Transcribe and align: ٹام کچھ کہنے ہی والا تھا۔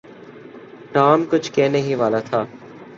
ٹام 0.91 1.25
کچھ 1.29 1.51
کہنے 1.51 1.81
ہی 1.81 1.95
والا 1.95 2.19
تھا۔ 2.19 2.45